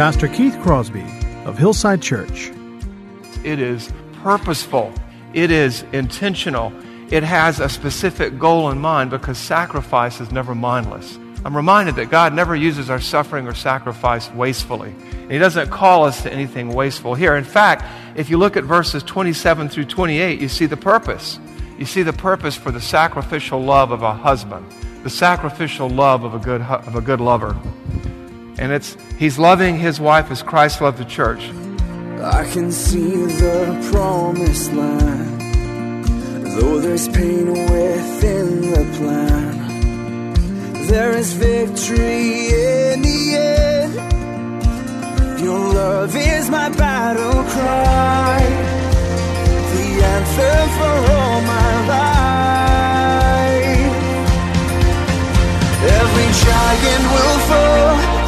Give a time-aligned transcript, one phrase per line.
[0.00, 1.04] Pastor Keith Crosby
[1.44, 2.50] of Hillside Church.
[3.44, 3.92] It is
[4.22, 4.94] purposeful,
[5.34, 6.72] it is intentional,
[7.10, 11.18] it has a specific goal in mind because sacrifice is never mindless.
[11.44, 14.94] I'm reminded that God never uses our suffering or sacrifice wastefully.
[15.28, 17.36] He doesn't call us to anything wasteful here.
[17.36, 17.84] In fact,
[18.16, 21.38] if you look at verses 27 through 28, you see the purpose.
[21.78, 24.64] You see the purpose for the sacrificial love of a husband,
[25.02, 27.54] the sacrificial love of a good, of a good lover.
[28.60, 31.50] And it's he's loving his wife as Christ loved the church.
[32.22, 35.40] I can see the promised land,
[36.44, 39.56] though there's pain within the plan.
[40.86, 43.94] There is victory in the end.
[45.40, 48.40] Your love is my battle cry,
[49.72, 52.20] the anthem for all my life.
[55.80, 58.19] Every giant will fall,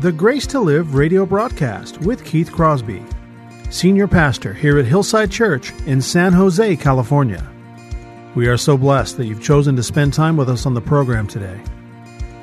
[0.00, 3.04] the Grace to Live radio broadcast with Keith Crosby,
[3.68, 7.46] Senior Pastor here at Hillside Church in San Jose, California.
[8.34, 11.26] We are so blessed that you've chosen to spend time with us on the program
[11.26, 11.60] today.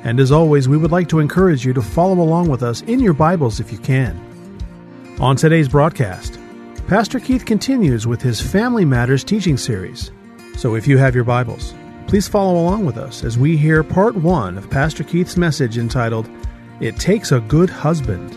[0.04, 3.00] And as always, we would like to encourage you to follow along with us in
[3.00, 4.16] your Bibles if you can.
[5.18, 6.38] On today's broadcast,
[6.86, 10.12] Pastor Keith continues with his Family Matters teaching series.
[10.56, 11.74] So if you have your Bibles,
[12.06, 16.30] please follow along with us as we hear part one of Pastor Keith's message entitled,
[16.80, 18.30] It Takes a Good Husband.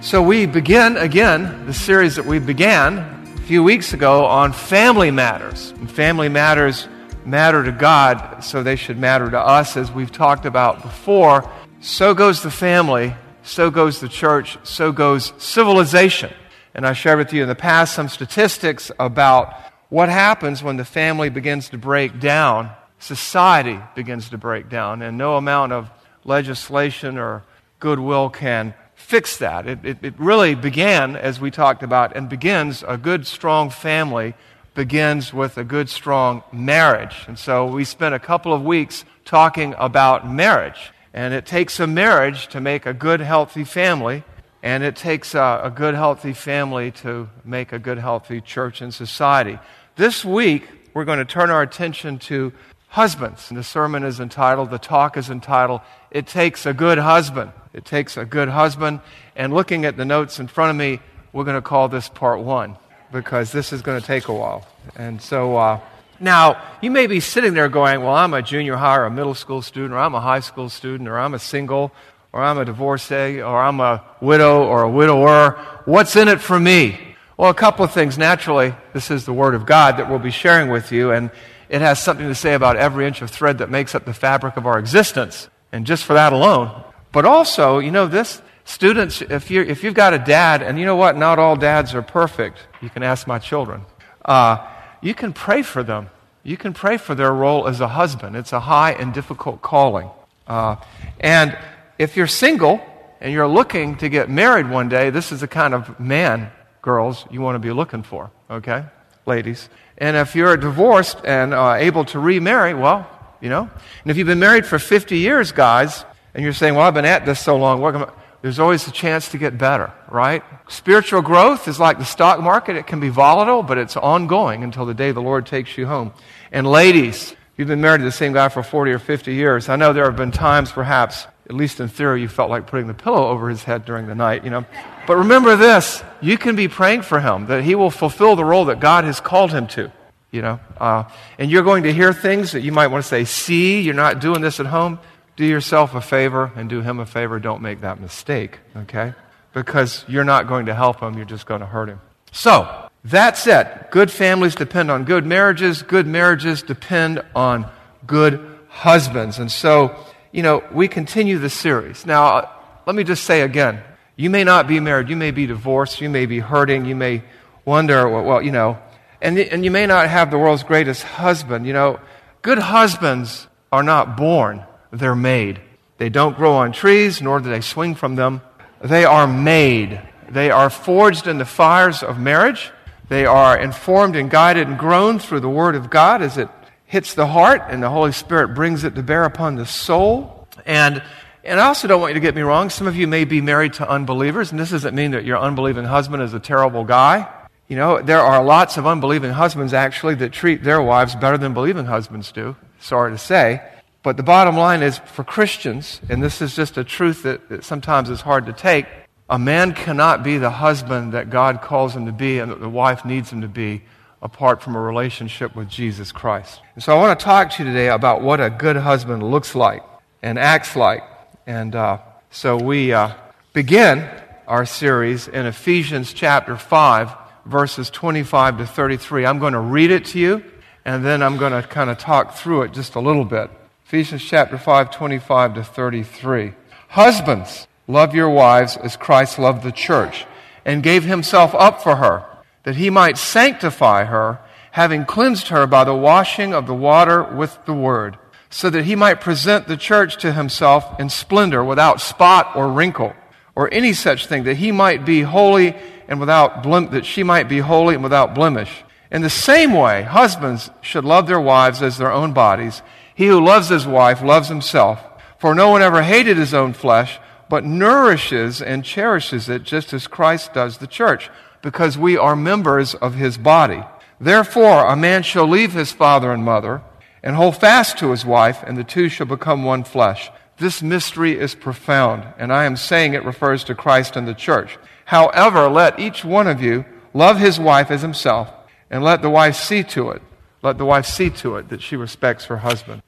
[0.00, 5.12] So we begin again the series that we began a few weeks ago on family
[5.12, 5.70] matters.
[5.70, 6.88] And family matters
[7.24, 11.48] matter to God, so they should matter to us, as we've talked about before.
[11.80, 13.14] So goes the family,
[13.44, 16.32] so goes the church, so goes civilization.
[16.74, 19.54] And I shared with you in the past some statistics about
[19.88, 25.18] what happens when the family begins to break down, society begins to break down, and
[25.18, 25.90] no amount of
[26.24, 27.42] legislation or
[27.80, 29.66] goodwill can fix that.
[29.66, 34.34] It, it, it, really began, as we talked about, and begins a good, strong family
[34.74, 37.24] begins with a good, strong marriage.
[37.26, 40.92] And so we spent a couple of weeks talking about marriage.
[41.12, 44.22] And it takes a marriage to make a good, healthy family.
[44.62, 48.94] And it takes a, a good, healthy family to make a good, healthy church and
[48.94, 49.58] society.
[49.96, 52.52] This week, we're going to turn our attention to
[52.90, 53.50] husbands.
[53.50, 55.80] And the sermon is entitled, the talk is entitled,
[56.10, 57.52] It Takes a Good Husband.
[57.72, 59.00] It takes a good husband.
[59.36, 61.00] And looking at the notes in front of me,
[61.32, 62.76] we're going to call this part one
[63.12, 64.66] because this is going to take a while.
[64.96, 65.80] And so, uh,
[66.18, 69.34] now, you may be sitting there going, Well, I'm a junior high or a middle
[69.34, 71.92] school student, or I'm a high school student, or I'm a single,
[72.32, 75.52] or I'm a divorcee, or I'm a widow or a widower.
[75.86, 76.98] What's in it for me?
[77.36, 78.18] Well, a couple of things.
[78.18, 81.30] Naturally, this is the Word of God that we'll be sharing with you, and
[81.70, 84.56] it has something to say about every inch of thread that makes up the fabric
[84.56, 85.48] of our existence.
[85.70, 86.82] And just for that alone.
[87.12, 90.84] But also, you know, this, students, if, you if you've got a dad, and you
[90.84, 92.58] know what, not all dads are perfect.
[92.82, 93.82] You can ask my children.
[94.24, 94.66] Uh,
[95.00, 96.10] you can pray for them.
[96.42, 98.34] You can pray for their role as a husband.
[98.34, 100.10] It's a high and difficult calling.
[100.48, 100.74] Uh,
[101.20, 101.56] and
[101.98, 102.80] if you're single
[103.20, 106.50] and you're looking to get married one day, this is the kind of man,
[106.82, 108.86] girls, you want to be looking for, okay?
[109.26, 109.68] Ladies.
[109.98, 113.08] And if you're divorced and uh, able to remarry, well,
[113.40, 113.70] you know.
[114.02, 117.04] And if you've been married for 50 years, guys, and you're saying, well, I've been
[117.04, 120.42] at this so long, what there's always a chance to get better, right?
[120.68, 122.76] Spiritual growth is like the stock market.
[122.76, 126.12] It can be volatile, but it's ongoing until the day the Lord takes you home.
[126.50, 129.68] And ladies, you've been married to the same guy for 40 or 50 years.
[129.68, 132.86] I know there have been times, perhaps, at least in theory, you felt like putting
[132.86, 134.64] the pillow over his head during the night, you know.
[135.08, 138.66] But remember this you can be praying for him, that he will fulfill the role
[138.66, 139.90] that God has called him to,
[140.30, 140.60] you know.
[140.78, 141.04] Uh,
[141.40, 144.20] and you're going to hear things that you might want to say, see, you're not
[144.20, 145.00] doing this at home.
[145.34, 147.40] do yourself a favor and do him a favor.
[147.40, 149.14] Don't make that mistake, okay?
[149.52, 152.00] Because you're not going to help him, you're just going to hurt him.
[152.30, 153.90] So, that's it.
[153.90, 155.82] Good families depend on good marriages.
[155.82, 157.66] Good marriages depend on
[158.06, 159.40] good husbands.
[159.40, 159.96] And so,
[160.32, 162.06] you know, we continue the series.
[162.06, 162.48] Now, uh,
[162.86, 163.82] let me just say again
[164.16, 167.22] you may not be married, you may be divorced, you may be hurting, you may
[167.64, 168.78] wonder, well, you know,
[169.22, 171.66] and, and you may not have the world's greatest husband.
[171.66, 172.00] You know,
[172.42, 175.60] good husbands are not born, they're made.
[175.96, 178.40] They don't grow on trees, nor do they swing from them.
[178.82, 180.00] They are made.
[180.30, 182.70] They are forged in the fires of marriage.
[183.08, 186.48] They are informed and guided and grown through the Word of God as it
[186.90, 190.48] hits the heart, and the Holy Spirit brings it to bear upon the soul.
[190.66, 191.00] And,
[191.44, 192.68] and I also don't want you to get me wrong.
[192.68, 195.84] Some of you may be married to unbelievers, and this doesn't mean that your unbelieving
[195.84, 197.32] husband is a terrible guy.
[197.68, 201.54] You know, there are lots of unbelieving husbands actually that treat their wives better than
[201.54, 202.56] believing husbands do.
[202.80, 203.62] Sorry to say.
[204.02, 207.62] But the bottom line is for Christians, and this is just a truth that, that
[207.62, 208.86] sometimes is hard to take,
[209.28, 212.68] a man cannot be the husband that God calls him to be and that the
[212.68, 213.82] wife needs him to be
[214.22, 216.60] apart from a relationship with Jesus Christ.
[216.74, 219.54] And so I want to talk to you today about what a good husband looks
[219.54, 219.82] like
[220.22, 221.02] and acts like.
[221.46, 221.98] And uh,
[222.30, 223.14] so we uh,
[223.52, 224.08] begin
[224.46, 229.26] our series in Ephesians chapter 5 verses 25 to 33.
[229.26, 230.44] I'm going to read it to you,
[230.84, 233.50] and then I'm going to kind of talk through it just a little bit.
[233.86, 236.52] Ephesians chapter 5, 25 to 33.
[236.88, 240.26] Husbands, love your wives as Christ loved the church
[240.64, 242.24] and gave himself up for her,
[242.64, 244.38] that he might sanctify her,
[244.72, 248.18] having cleansed her by the washing of the water with the word,
[248.50, 253.14] so that he might present the church to himself in splendor, without spot or wrinkle,
[253.54, 255.74] or any such thing, that he might be holy
[256.08, 258.84] and without blem- that she might be holy and without blemish.
[259.10, 262.82] In the same way, husbands should love their wives as their own bodies.
[263.14, 265.04] He who loves his wife loves himself.
[265.38, 267.18] For no one ever hated his own flesh,
[267.48, 271.30] but nourishes and cherishes it just as Christ does the church,
[271.62, 273.82] because we are members of his body.
[274.20, 276.82] Therefore, a man shall leave his father and mother
[277.22, 280.30] and hold fast to his wife, and the two shall become one flesh.
[280.56, 284.78] This mystery is profound, and I am saying it refers to Christ and the church.
[285.06, 288.52] However, let each one of you love his wife as himself,
[288.90, 290.22] and let the wife see to it.
[290.62, 293.02] Let the wife see to it that she respects her husband.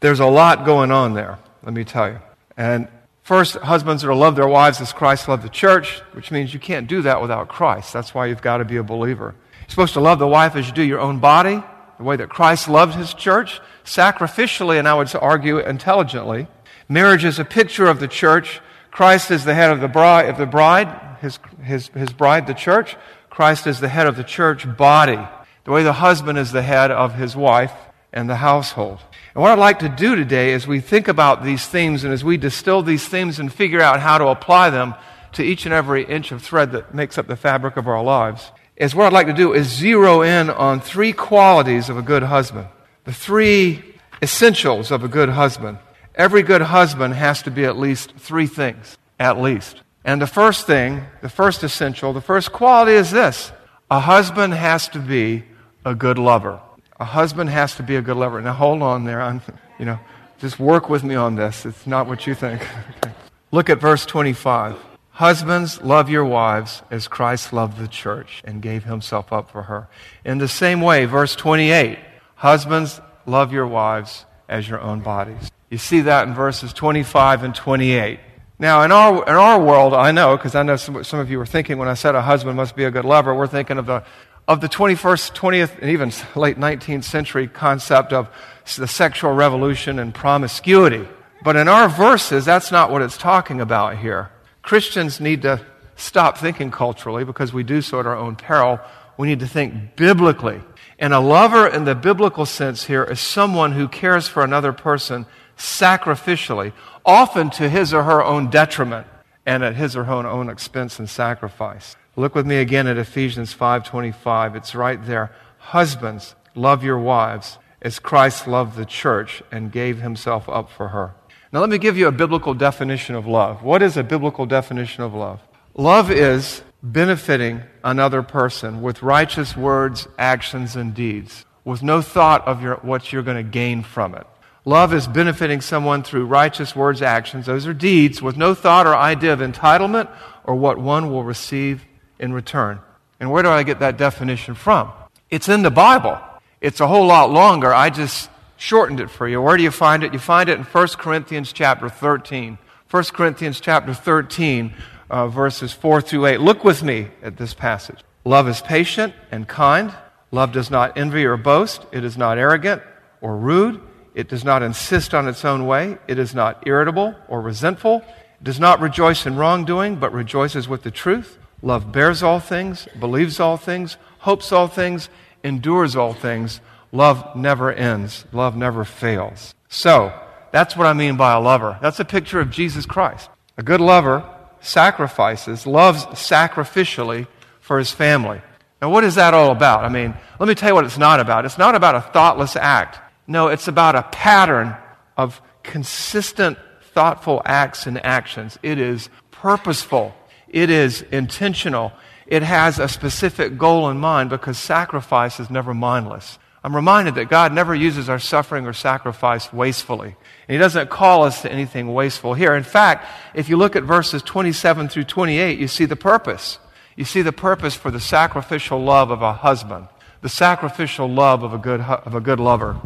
[0.00, 2.20] There's a lot going on there, let me tell you.
[2.56, 2.88] And
[3.28, 6.58] first, husbands are to love their wives as Christ loved the church, which means you
[6.58, 7.92] can't do that without Christ.
[7.92, 9.34] That's why you've got to be a believer.
[9.60, 11.62] You're supposed to love the wife as you do your own body,
[11.98, 16.48] the way that Christ loved his church, sacrificially, and I would argue intelligently.
[16.88, 18.60] Marriage is a picture of the church.
[18.90, 20.88] Christ is the head of the bride, of the bride
[21.20, 22.96] his, his, his bride, the church.
[23.30, 25.18] Christ is the head of the church body,
[25.64, 27.72] the way the husband is the head of his wife
[28.12, 29.00] and the household.
[29.34, 32.24] And what I'd like to do today is we think about these themes and as
[32.24, 34.94] we distill these themes and figure out how to apply them
[35.32, 38.50] to each and every inch of thread that makes up the fabric of our lives,
[38.76, 42.22] is what I'd like to do is zero in on three qualities of a good
[42.22, 42.68] husband.
[43.04, 43.82] The three
[44.22, 45.78] essentials of a good husband.
[46.14, 48.96] Every good husband has to be at least three things.
[49.20, 49.82] At least.
[50.04, 53.52] And the first thing, the first essential, the first quality is this
[53.90, 55.44] a husband has to be
[55.84, 56.60] a good lover.
[57.00, 58.40] A husband has to be a good lover.
[58.40, 59.20] Now, hold on there.
[59.20, 59.40] I'm,
[59.78, 59.98] you know,
[60.38, 61.64] just work with me on this.
[61.64, 62.62] It's not what you think.
[62.96, 63.14] okay.
[63.50, 64.76] Look at verse 25.
[65.10, 69.88] Husbands, love your wives as Christ loved the church and gave himself up for her.
[70.24, 71.98] In the same way, verse 28.
[72.36, 75.50] Husbands, love your wives as your own bodies.
[75.70, 78.20] You see that in verses 25 and 28.
[78.60, 81.38] Now, in our, in our world, I know, because I know some, some of you
[81.38, 83.86] were thinking when I said a husband must be a good lover, we're thinking of
[83.86, 84.04] the,
[84.48, 88.30] of the 21st, 20th, and even late 19th century concept of
[88.78, 91.06] the sexual revolution and promiscuity.
[91.44, 94.30] But in our verses, that's not what it's talking about here.
[94.62, 95.64] Christians need to
[95.96, 98.80] stop thinking culturally because we do so at our own peril.
[99.18, 100.62] We need to think biblically.
[100.98, 105.26] And a lover in the biblical sense here is someone who cares for another person
[105.58, 106.72] sacrificially,
[107.04, 109.06] often to his or her own detriment
[109.44, 111.96] and at his or her own expense and sacrifice.
[112.18, 114.56] Look with me again at Ephesians 5:25.
[114.56, 115.30] It's right there.
[115.58, 121.14] Husbands, love your wives as Christ loved the church and gave himself up for her.
[121.52, 123.62] Now let me give you a biblical definition of love.
[123.62, 125.40] What is a biblical definition of love?
[125.76, 132.60] Love is benefiting another person with righteous words, actions, and deeds, with no thought of
[132.60, 134.26] your, what you're going to gain from it.
[134.64, 137.46] Love is benefiting someone through righteous words, actions.
[137.46, 140.10] Those are deeds with no thought or idea of entitlement
[140.42, 141.84] or what one will receive
[142.18, 142.80] in return.
[143.20, 144.90] And where do I get that definition from?
[145.30, 146.18] It's in the Bible.
[146.60, 147.72] It's a whole lot longer.
[147.74, 149.40] I just shortened it for you.
[149.40, 150.12] Where do you find it?
[150.12, 152.58] You find it in 1 Corinthians chapter 13.
[152.90, 154.72] 1 Corinthians chapter 13,
[155.10, 156.40] uh, verses 4 through 8.
[156.40, 157.98] Look with me at this passage.
[158.24, 159.94] Love is patient and kind.
[160.30, 161.84] Love does not envy or boast.
[161.92, 162.82] It is not arrogant
[163.20, 163.80] or rude.
[164.14, 165.98] It does not insist on its own way.
[166.08, 168.02] It is not irritable or resentful.
[168.40, 171.38] It does not rejoice in wrongdoing, but rejoices with the truth.
[171.62, 175.08] Love bears all things, believes all things, hopes all things,
[175.42, 176.60] endures all things.
[176.92, 178.24] Love never ends.
[178.32, 179.54] Love never fails.
[179.68, 180.12] So,
[180.50, 181.78] that's what I mean by a lover.
[181.82, 183.28] That's a picture of Jesus Christ.
[183.56, 184.24] A good lover
[184.60, 187.26] sacrifices, loves sacrificially
[187.60, 188.40] for his family.
[188.80, 189.84] Now, what is that all about?
[189.84, 191.44] I mean, let me tell you what it's not about.
[191.44, 192.98] It's not about a thoughtless act.
[193.26, 194.76] No, it's about a pattern
[195.16, 196.58] of consistent,
[196.94, 198.58] thoughtful acts and actions.
[198.62, 200.14] It is purposeful,
[200.50, 201.92] it is intentional,
[202.26, 206.38] it has a specific goal in mind because sacrifice is never mindless.
[206.62, 210.16] I'm reminded that God never uses our suffering or sacrifice wastefully.
[210.48, 212.54] And He doesn't call us to anything wasteful here.
[212.54, 216.58] In fact, if you look at verses 27 through 28, you see the purpose.
[216.96, 219.86] You see the purpose for the sacrificial love of a husband,
[220.20, 222.76] the sacrificial love of a good, of a good lover.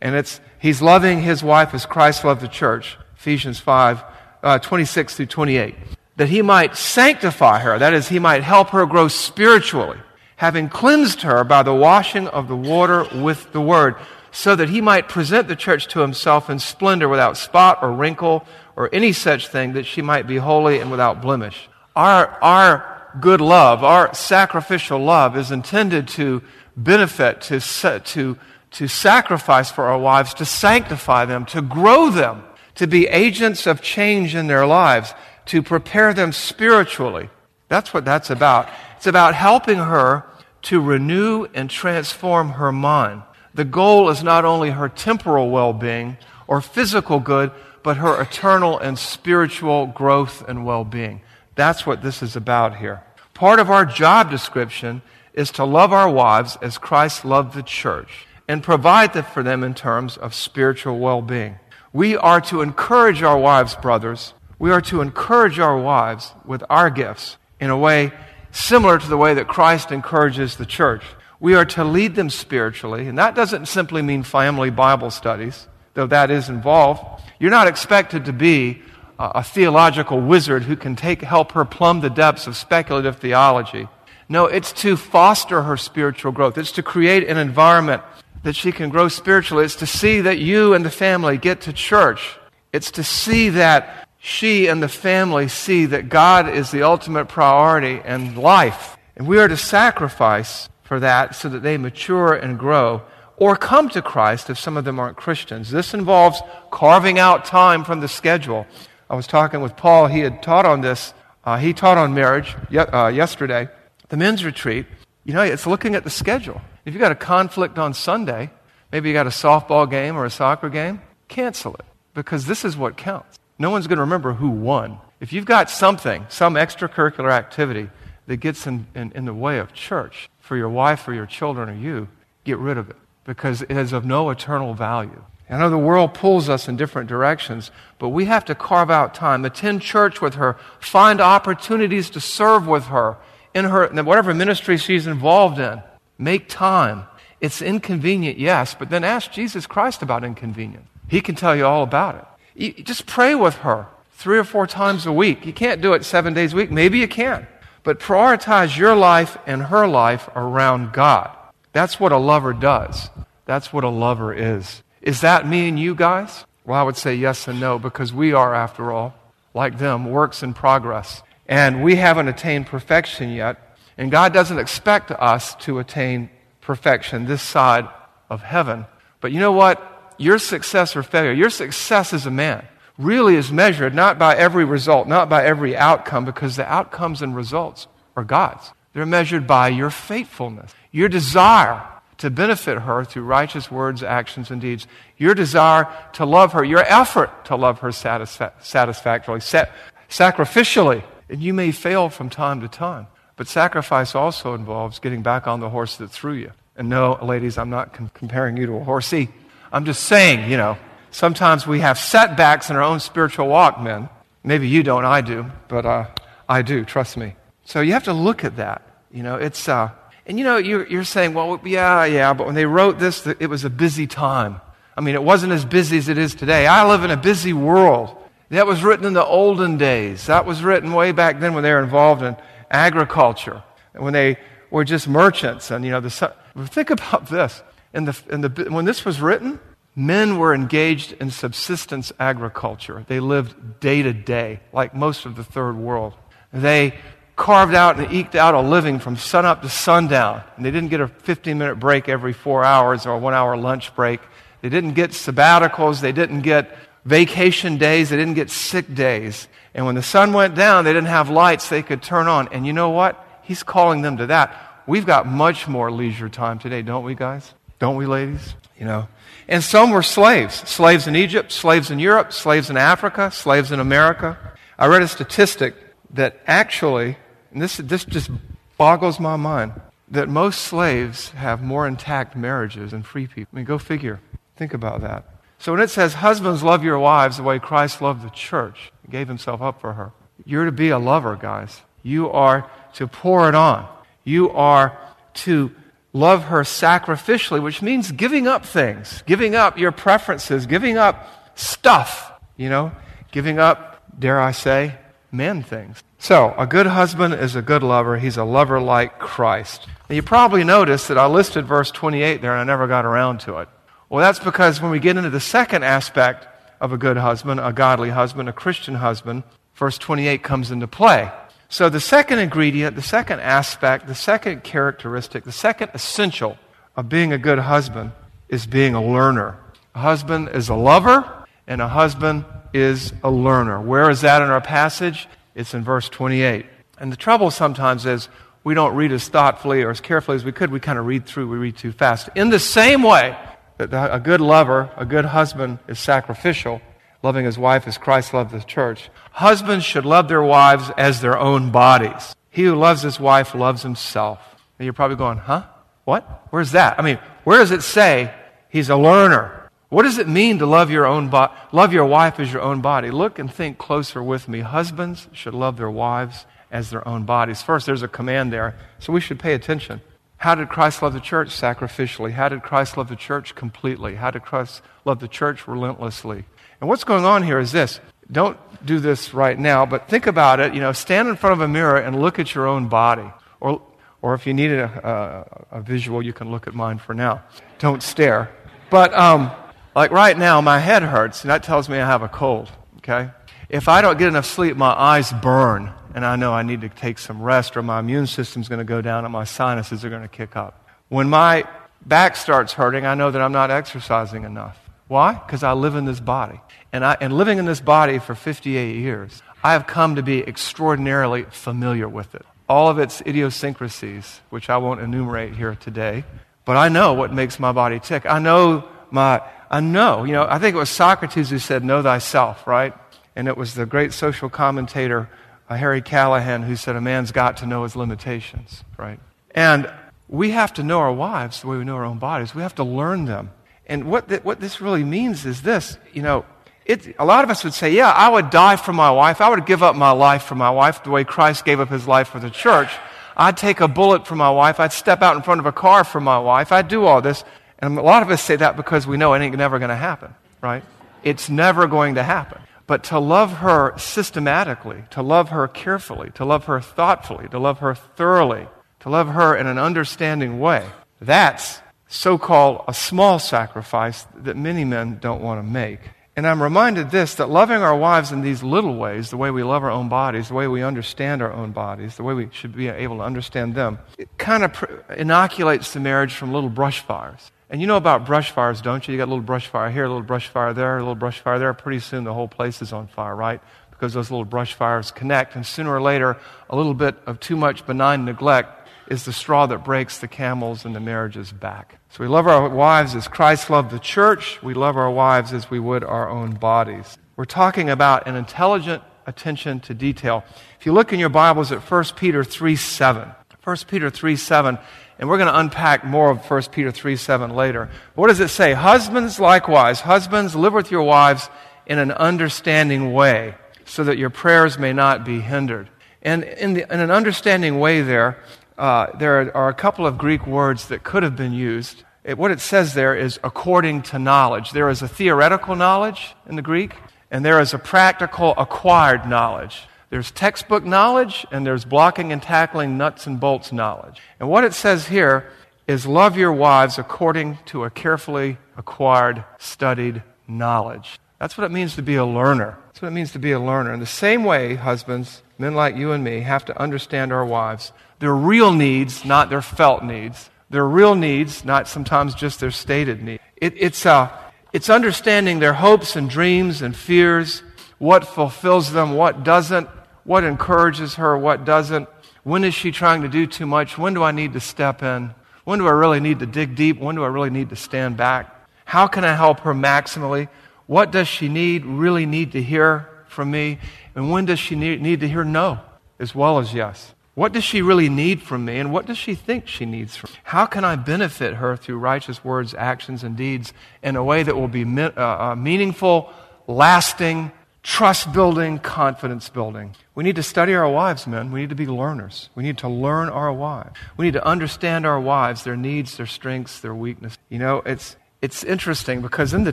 [0.00, 4.02] And it's, he's loving his wife as Christ loved the church, Ephesians 5,
[4.42, 5.76] uh, 26 through 28.
[6.22, 9.98] That he might sanctify her, that is, he might help her grow spiritually
[10.36, 13.96] having cleansed her by the washing of the water with the word,
[14.30, 18.46] so that he might present the church to himself in splendor without spot or wrinkle
[18.76, 21.68] or any such thing, that she might be holy and without blemish.
[21.96, 26.40] Our, our good love, our sacrificial love, is intended to
[26.76, 28.38] benefit, to, to,
[28.70, 32.44] to sacrifice for our wives, to sanctify them, to grow them,
[32.76, 35.14] to be agents of change in their lives,
[35.46, 37.30] to prepare them spiritually.
[37.68, 38.68] That's what that's about.
[38.96, 40.24] It's about helping her
[40.62, 43.22] to renew and transform her mind.
[43.54, 47.50] The goal is not only her temporal well being or physical good,
[47.82, 51.20] but her eternal and spiritual growth and well being.
[51.54, 53.02] That's what this is about here.
[53.34, 55.02] Part of our job description
[55.34, 59.74] is to love our wives as Christ loved the church and provide for them in
[59.74, 61.58] terms of spiritual well being.
[61.92, 64.34] We are to encourage our wives, brothers.
[64.62, 68.12] We are to encourage our wives with our gifts in a way
[68.52, 71.02] similar to the way that Christ encourages the church.
[71.40, 76.06] We are to lead them spiritually, and that doesn't simply mean family Bible studies, though
[76.06, 77.24] that is involved.
[77.40, 78.82] You're not expected to be
[79.18, 83.88] a theological wizard who can take, help her plumb the depths of speculative theology.
[84.28, 86.56] No, it's to foster her spiritual growth.
[86.56, 88.04] It's to create an environment
[88.44, 89.64] that she can grow spiritually.
[89.64, 92.38] It's to see that you and the family get to church.
[92.72, 98.00] It's to see that she and the family see that God is the ultimate priority
[98.04, 98.96] in life.
[99.16, 103.02] And we are to sacrifice for that so that they mature and grow
[103.36, 105.72] or come to Christ if some of them aren't Christians.
[105.72, 108.64] This involves carving out time from the schedule.
[109.10, 110.06] I was talking with Paul.
[110.06, 111.14] He had taught on this.
[111.44, 113.68] Uh, he taught on marriage ye- uh, yesterday,
[114.08, 114.86] the men's retreat.
[115.24, 116.60] You know, it's looking at the schedule.
[116.84, 118.52] If you've got a conflict on Sunday,
[118.92, 122.76] maybe you got a softball game or a soccer game, cancel it because this is
[122.76, 123.40] what counts.
[123.62, 124.98] No one's going to remember who won.
[125.20, 127.90] If you've got something, some extracurricular activity
[128.26, 131.68] that gets in, in, in the way of church for your wife or your children
[131.68, 132.08] or you,
[132.42, 135.22] get rid of it because it is of no eternal value.
[135.48, 139.14] I know the world pulls us in different directions, but we have to carve out
[139.14, 143.16] time, attend church with her, find opportunities to serve with her
[143.54, 145.80] in her whatever ministry she's involved in.
[146.18, 147.04] Make time.
[147.40, 150.88] It's inconvenient, yes, but then ask Jesus Christ about inconvenience.
[151.06, 152.24] He can tell you all about it.
[152.54, 155.44] You just pray with her three or four times a week.
[155.46, 156.70] You can't do it seven days a week.
[156.70, 157.46] Maybe you can.
[157.82, 161.36] But prioritize your life and her life around God.
[161.72, 163.10] That's what a lover does.
[163.46, 164.82] That's what a lover is.
[165.00, 166.44] Is that me and you guys?
[166.64, 169.14] Well, I would say yes and no because we are, after all,
[169.52, 171.22] like them, works in progress.
[171.48, 173.76] And we haven't attained perfection yet.
[173.98, 176.30] And God doesn't expect us to attain
[176.60, 177.88] perfection this side
[178.30, 178.86] of heaven.
[179.20, 179.91] But you know what?
[180.18, 182.66] Your success or failure, your success as a man,
[182.98, 187.34] really is measured not by every result, not by every outcome, because the outcomes and
[187.34, 188.72] results are God's.
[188.92, 191.82] They're measured by your faithfulness, your desire
[192.18, 196.84] to benefit her through righteous words, actions, and deeds, your desire to love her, your
[196.84, 199.64] effort to love her satisfa- satisfactorily, sa-
[200.08, 201.02] sacrificially.
[201.28, 205.60] And you may fail from time to time, but sacrifice also involves getting back on
[205.60, 206.52] the horse that threw you.
[206.76, 209.30] And no, ladies, I'm not com- comparing you to a horsey.
[209.72, 210.76] I'm just saying, you know,
[211.10, 214.10] sometimes we have setbacks in our own spiritual walk, men.
[214.44, 216.06] Maybe you don't, I do, but uh,
[216.48, 217.34] I do, trust me.
[217.64, 218.82] So you have to look at that.
[219.10, 219.90] You know, it's, uh,
[220.26, 223.48] and you know, you're, you're saying, well, yeah, yeah, but when they wrote this, it
[223.48, 224.60] was a busy time.
[224.94, 226.66] I mean, it wasn't as busy as it is today.
[226.66, 228.16] I live in a busy world.
[228.50, 230.26] That was written in the olden days.
[230.26, 232.36] That was written way back then when they were involved in
[232.70, 233.62] agriculture,
[233.94, 234.36] when they
[234.70, 235.70] were just merchants.
[235.70, 236.34] And, you know, the,
[236.66, 237.62] think about this.
[237.94, 239.60] In the, in the, when this was written,
[239.94, 243.04] men were engaged in subsistence agriculture.
[243.06, 246.14] They lived day to day, like most of the third world.
[246.52, 246.94] They
[247.36, 250.42] carved out and eked out a living from sunup to sundown.
[250.56, 253.56] And they didn't get a 15 minute break every four hours or a one hour
[253.56, 254.20] lunch break.
[254.60, 256.00] They didn't get sabbaticals.
[256.00, 258.10] They didn't get vacation days.
[258.10, 259.48] They didn't get sick days.
[259.74, 262.48] And when the sun went down, they didn't have lights they could turn on.
[262.52, 263.26] And you know what?
[263.42, 264.54] He's calling them to that.
[264.86, 267.54] We've got much more leisure time today, don't we, guys?
[267.82, 268.54] Don't we, ladies?
[268.78, 269.08] You know.
[269.48, 270.54] And some were slaves.
[270.70, 274.38] Slaves in Egypt, slaves in Europe, slaves in Africa, slaves in America.
[274.78, 275.74] I read a statistic
[276.10, 277.16] that actually,
[277.50, 278.30] and this, this just
[278.78, 279.72] boggles my mind,
[280.12, 283.50] that most slaves have more intact marriages than free people.
[283.52, 284.20] I mean, go figure.
[284.54, 285.24] Think about that.
[285.58, 289.26] So when it says, Husbands, love your wives the way Christ loved the church, gave
[289.26, 290.12] himself up for her,
[290.44, 291.82] you're to be a lover, guys.
[292.04, 293.88] You are to pour it on.
[294.22, 294.96] You are
[295.34, 295.74] to
[296.12, 302.32] love her sacrificially, which means giving up things, giving up your preferences, giving up stuff,
[302.56, 302.92] you know,
[303.30, 304.94] giving up, dare I say,
[305.30, 306.02] men things.
[306.18, 308.18] So, a good husband is a good lover.
[308.18, 309.88] He's a lover like Christ.
[310.08, 313.40] And you probably noticed that I listed verse 28 there and I never got around
[313.40, 313.68] to it.
[314.08, 316.46] Well, that's because when we get into the second aspect
[316.80, 319.42] of a good husband, a godly husband, a Christian husband,
[319.74, 321.32] verse 28 comes into play.
[321.72, 326.58] So, the second ingredient, the second aspect, the second characteristic, the second essential
[326.96, 328.12] of being a good husband
[328.50, 329.58] is being a learner.
[329.94, 333.80] A husband is a lover, and a husband is a learner.
[333.80, 335.26] Where is that in our passage?
[335.54, 336.66] It's in verse 28.
[336.98, 338.28] And the trouble sometimes is
[338.64, 340.70] we don't read as thoughtfully or as carefully as we could.
[340.70, 342.28] We kind of read through, we read too fast.
[342.34, 343.34] In the same way
[343.78, 346.82] that a good lover, a good husband, is sacrificial,
[347.22, 351.38] loving his wife as Christ loved the church, husbands should love their wives as their
[351.38, 352.34] own bodies.
[352.50, 354.40] He who loves his wife loves himself.
[354.78, 355.64] And you're probably going, huh?
[356.04, 356.46] What?
[356.50, 356.98] Where's that?
[356.98, 358.34] I mean, where does it say
[358.68, 359.70] he's a learner?
[359.88, 362.80] What does it mean to love your own bo- love your wife as your own
[362.80, 363.10] body?
[363.10, 364.60] Look and think closer with me.
[364.60, 367.62] Husbands should love their wives as their own bodies.
[367.62, 370.00] First, there's a command there, so we should pay attention.
[370.38, 371.50] How did Christ love the church?
[371.50, 372.32] Sacrificially.
[372.32, 373.54] How did Christ love the church?
[373.54, 374.16] Completely.
[374.16, 375.68] How did Christ love the church?
[375.68, 376.46] Relentlessly.
[376.82, 378.00] And what's going on here is this.
[378.32, 380.74] Don't do this right now, but think about it.
[380.74, 383.30] You know, stand in front of a mirror and look at your own body.
[383.60, 383.80] Or,
[384.20, 387.44] or if you need a, a, a visual, you can look at mine for now.
[387.78, 388.50] Don't stare.
[388.90, 389.52] But, um,
[389.94, 393.30] like right now, my head hurts, and that tells me I have a cold, okay?
[393.68, 396.88] If I don't get enough sleep, my eyes burn, and I know I need to
[396.88, 400.10] take some rest, or my immune system's going to go down and my sinuses are
[400.10, 400.84] going to kick up.
[401.10, 401.64] When my
[402.04, 404.81] back starts hurting, I know that I'm not exercising enough.
[405.12, 405.34] Why?
[405.34, 406.58] Because I live in this body.
[406.90, 410.40] And, I, and living in this body for 58 years, I have come to be
[410.40, 412.46] extraordinarily familiar with it.
[412.66, 416.24] All of its idiosyncrasies, which I won't enumerate here today,
[416.64, 418.24] but I know what makes my body tick.
[418.24, 420.24] I know my a know.
[420.24, 422.94] You know, I think it was Socrates who said, Know thyself, right?
[423.36, 425.28] And it was the great social commentator,
[425.68, 429.20] uh, Harry Callahan, who said, A man's got to know his limitations, right?
[429.54, 429.92] And
[430.26, 432.54] we have to know our wives the way we know our own bodies.
[432.54, 433.50] We have to learn them.
[433.86, 436.44] And what, what this really means is this you know,
[436.84, 439.40] it, a lot of us would say, Yeah, I would die for my wife.
[439.40, 442.06] I would give up my life for my wife the way Christ gave up his
[442.06, 442.90] life for the church.
[443.36, 444.78] I'd take a bullet for my wife.
[444.80, 446.72] I'd step out in front of a car for my wife.
[446.72, 447.44] I'd do all this.
[447.78, 449.96] And a lot of us say that because we know it ain't never going to
[449.96, 450.84] happen, right?
[451.22, 452.60] It's never going to happen.
[452.86, 457.78] But to love her systematically, to love her carefully, to love her thoughtfully, to love
[457.78, 458.66] her thoroughly,
[459.00, 460.86] to love her in an understanding way,
[461.20, 461.80] that's
[462.12, 466.00] so called a small sacrifice that many men don't want to make.
[466.34, 469.62] And I'm reminded this that loving our wives in these little ways, the way we
[469.62, 472.74] love our own bodies, the way we understand our own bodies, the way we should
[472.74, 474.84] be able to understand them, it kind of
[475.16, 477.50] inoculates the marriage from little brush fires.
[477.68, 479.12] And you know about brush fires, don't you?
[479.12, 481.40] You got a little brush fire here, a little brush fire there, a little brush
[481.40, 481.72] fire there.
[481.72, 483.60] Pretty soon the whole place is on fire, right?
[483.90, 485.54] Because those little brush fires connect.
[485.54, 486.36] And sooner or later,
[486.68, 488.81] a little bit of too much benign neglect
[489.12, 491.98] is the straw that breaks the camel's and the marriage's back.
[492.08, 494.62] So we love our wives as Christ loved the church.
[494.62, 497.18] We love our wives as we would our own bodies.
[497.36, 500.44] We're talking about an intelligent attention to detail.
[500.80, 503.30] If you look in your Bibles at 1 Peter 3 7,
[503.62, 504.78] 1 Peter 3 7
[505.18, 507.90] and we're going to unpack more of 1 Peter 3 7 later.
[508.14, 508.72] What does it say?
[508.72, 511.50] Husbands, likewise, husbands, live with your wives
[511.84, 515.90] in an understanding way, so that your prayers may not be hindered.
[516.22, 518.38] And in, the, in an understanding way, there,
[518.78, 522.04] uh, there are a couple of Greek words that could have been used.
[522.24, 524.70] It, what it says there is according to knowledge.
[524.70, 526.94] There is a theoretical knowledge in the Greek,
[527.30, 529.82] and there is a practical acquired knowledge.
[530.10, 534.20] There's textbook knowledge, and there's blocking and tackling nuts and bolts knowledge.
[534.38, 535.50] And what it says here
[535.86, 541.18] is love your wives according to a carefully acquired, studied knowledge.
[541.38, 542.78] That's what it means to be a learner.
[542.86, 543.92] That's what it means to be a learner.
[543.92, 547.92] In the same way, husbands, men like you and me, have to understand our wives.
[548.22, 553.22] Their real needs, not their felt needs their real needs, not sometimes just their stated
[553.22, 553.42] needs.
[553.56, 554.30] It, it's, uh,
[554.72, 557.62] it's understanding their hopes and dreams and fears,
[557.98, 559.86] what fulfills them, what doesn't,
[560.24, 562.08] what encourages her, what doesn't.
[562.42, 563.98] When is she trying to do too much?
[563.98, 565.34] When do I need to step in?
[565.64, 566.98] When do I really need to dig deep?
[566.98, 568.66] When do I really need to stand back?
[568.86, 570.48] How can I help her maximally?
[570.86, 573.78] What does she need, really need to hear from me?
[574.14, 575.80] And when does she need, need to hear no
[576.18, 577.14] as well as yes?
[577.34, 580.30] What does she really need from me, and what does she think she needs from
[580.32, 580.38] me?
[580.44, 584.54] How can I benefit her through righteous words, actions, and deeds in a way that
[584.54, 586.30] will be uh, uh, meaningful,
[586.66, 587.50] lasting,
[587.82, 589.96] trust building, confidence building?
[590.14, 591.52] We need to study our wives, men.
[591.52, 592.50] We need to be learners.
[592.54, 593.98] We need to learn our wives.
[594.18, 597.38] We need to understand our wives, their needs, their strengths, their weaknesses.
[597.48, 599.72] You know, it's, it's interesting because in the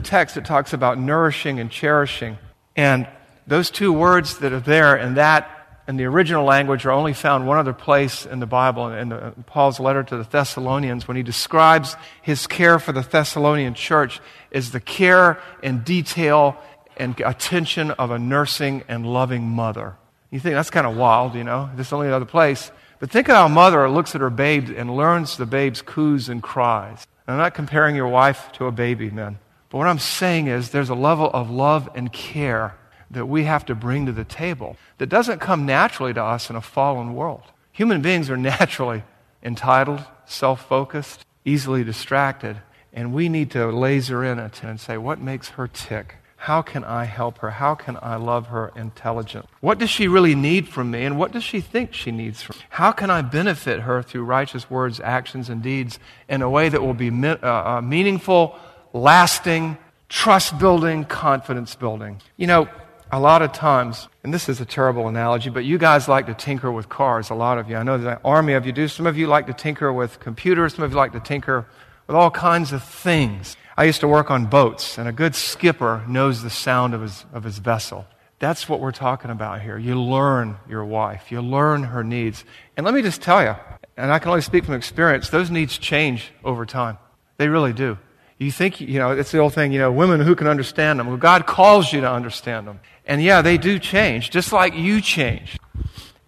[0.00, 2.38] text it talks about nourishing and cherishing.
[2.74, 3.06] And
[3.46, 7.46] those two words that are there in that in the original language are only found
[7.46, 11.22] one other place in the Bible, in the, Paul's letter to the Thessalonians, when he
[11.22, 16.56] describes his care for the Thessalonian church is the care and detail
[16.96, 19.96] and attention of a nursing and loving mother.
[20.30, 21.70] You think that's kind of wild, you know?
[21.74, 22.70] This is only another place.
[23.00, 26.28] But think of how a mother looks at her babe and learns the babe's coos
[26.28, 27.06] and cries.
[27.26, 29.38] And I'm not comparing your wife to a baby, men.
[29.70, 32.76] But what I'm saying is there's a level of love and care
[33.10, 36.56] that we have to bring to the table that doesn't come naturally to us in
[36.56, 37.42] a fallen world.
[37.72, 39.02] Human beings are naturally
[39.42, 42.56] entitled, self focused, easily distracted,
[42.92, 46.16] and we need to laser in it and say, what makes her tick?
[46.36, 47.50] How can I help her?
[47.50, 49.50] How can I love her intelligently?
[49.60, 52.56] What does she really need from me, and what does she think she needs from
[52.56, 52.64] me?
[52.70, 55.98] How can I benefit her through righteous words, actions, and deeds
[56.30, 58.58] in a way that will be uh, uh, meaningful,
[58.94, 59.76] lasting,
[60.08, 62.22] trust building, confidence building?
[62.38, 62.68] You know,
[63.12, 66.34] a lot of times, and this is a terrible analogy, but you guys like to
[66.34, 67.76] tinker with cars, a lot of you.
[67.76, 68.86] I know the army of you do.
[68.86, 71.66] Some of you like to tinker with computers, some of you like to tinker
[72.06, 73.56] with all kinds of things.
[73.76, 77.24] I used to work on boats, and a good skipper knows the sound of his,
[77.32, 78.06] of his vessel.
[78.38, 79.76] That's what we're talking about here.
[79.76, 82.44] You learn your wife, you learn her needs.
[82.76, 83.56] And let me just tell you,
[83.96, 86.96] and I can only speak from experience, those needs change over time.
[87.38, 87.98] They really do.
[88.40, 91.08] You think, you know, it's the old thing, you know, women who can understand them.
[91.08, 92.80] Well, God calls you to understand them.
[93.04, 95.58] And yeah, they do change, just like you change.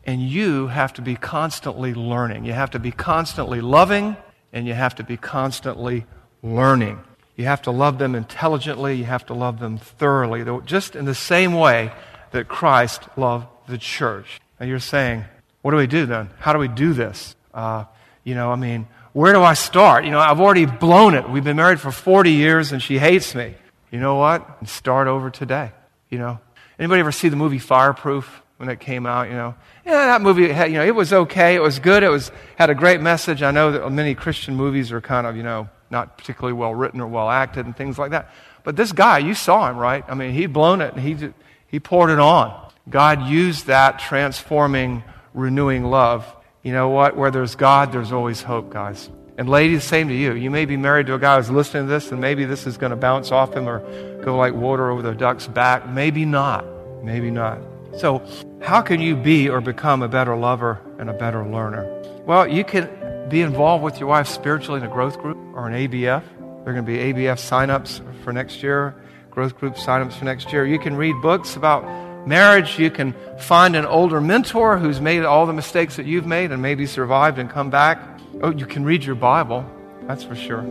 [0.04, 2.44] And you have to be constantly learning.
[2.44, 4.18] You have to be constantly loving,
[4.52, 6.04] and you have to be constantly
[6.42, 7.00] learning.
[7.36, 11.14] You have to love them intelligently, you have to love them thoroughly, just in the
[11.14, 11.92] same way
[12.32, 14.38] that Christ loved the church.
[14.60, 15.24] And you're saying,
[15.62, 16.28] what do we do then?
[16.40, 17.34] How do we do this?
[17.54, 17.84] Uh,
[18.22, 20.04] you know, I mean, where do I start?
[20.04, 21.28] You know, I've already blown it.
[21.28, 23.54] We've been married for 40 years and she hates me.
[23.90, 24.68] You know what?
[24.68, 25.72] Start over today.
[26.08, 26.38] You know,
[26.82, 29.28] Anybody ever see the movie Fireproof when it came out?
[29.28, 29.54] You know,
[29.86, 31.54] yeah, that movie had, you know, it was okay.
[31.54, 32.02] It was good.
[32.02, 33.40] It was had a great message.
[33.40, 37.00] I know that many Christian movies are kind of, you know, not particularly well written
[37.00, 38.30] or well acted and things like that.
[38.64, 40.04] But this guy, you saw him, right?
[40.08, 41.32] I mean, he'd blown it and he
[41.68, 42.72] he poured it on.
[42.88, 46.26] God used that transforming, renewing love.
[46.62, 47.16] You know what?
[47.16, 49.10] Where there's God, there's always hope, guys.
[49.36, 50.34] And ladies, same to you.
[50.34, 52.76] You may be married to a guy who's listening to this, and maybe this is
[52.76, 53.80] going to bounce off him or
[54.22, 55.88] go like water over the duck's back.
[55.88, 56.64] Maybe not.
[57.02, 57.58] Maybe not.
[57.96, 58.24] So,
[58.60, 61.84] how can you be or become a better lover and a better learner?
[62.26, 62.88] Well, you can
[63.28, 66.22] be involved with your wife spiritually in a growth group or an ABF.
[66.38, 68.94] There are going to be ABF signups for next year,
[69.30, 70.64] growth group signups for next year.
[70.64, 71.82] You can read books about
[72.26, 72.78] marriage.
[72.78, 76.62] You can find an older mentor who's made all the mistakes that you've made and
[76.62, 78.20] maybe survived and come back.
[78.42, 79.64] Oh, you can read your Bible,
[80.06, 80.62] that's for sure.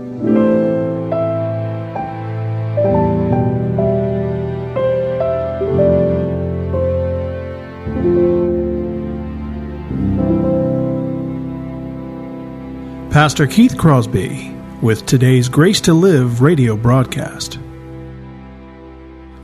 [13.11, 17.59] Pastor Keith Crosby with today's Grace to Live radio broadcast.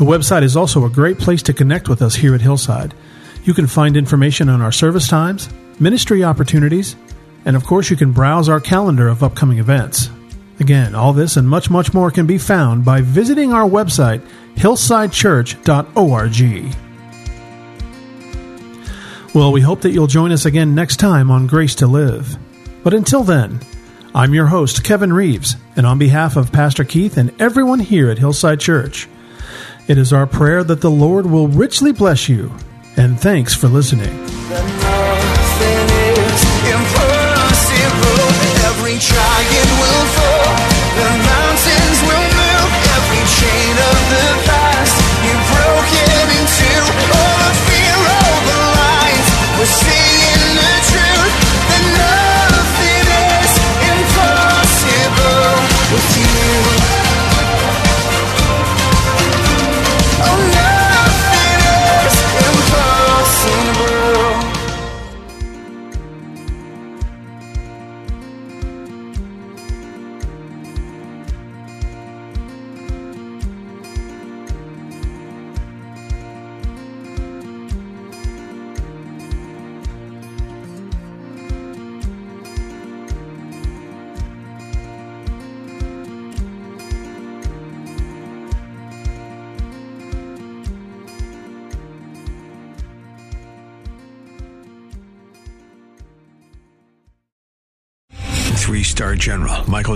[0.00, 2.94] The website is also a great place to connect with us here at Hillside.
[3.44, 6.96] You can find information on our service times, ministry opportunities,
[7.44, 10.08] and of course, you can browse our calendar of upcoming events.
[10.58, 16.74] Again, all this and much, much more can be found by visiting our website, hillsidechurch.org.
[19.34, 22.38] Well, we hope that you'll join us again next time on Grace to Live.
[22.82, 23.60] But until then,
[24.14, 28.16] I'm your host, Kevin Reeves, and on behalf of Pastor Keith and everyone here at
[28.16, 29.06] Hillside Church,
[29.88, 32.52] it is our prayer that the Lord will richly bless you,
[32.96, 34.99] and thanks for listening.